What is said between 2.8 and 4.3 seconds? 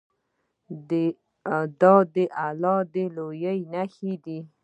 د لویۍ نښې